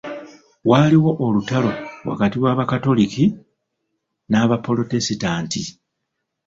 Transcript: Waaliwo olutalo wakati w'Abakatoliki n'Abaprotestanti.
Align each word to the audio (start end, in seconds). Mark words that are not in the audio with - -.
Waaliwo 0.69 1.11
olutalo 1.25 1.71
wakati 2.09 2.37
w'Abakatoliki 2.43 3.25
n'Abaprotestanti. 4.29 5.61